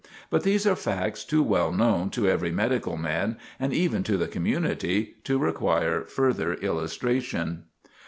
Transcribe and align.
But 0.31 0.41
these 0.41 0.65
are 0.65 0.75
facts 0.75 1.23
too 1.23 1.43
well 1.43 1.71
known 1.71 2.09
to 2.09 2.27
every 2.27 2.51
medical 2.51 2.97
man, 2.97 3.37
and 3.59 3.71
even 3.71 4.01
to 4.05 4.17
the 4.17 4.27
community, 4.27 5.17
to 5.25 5.37
require 5.37 6.05
further 6.05 6.55
illustration. 6.55 7.65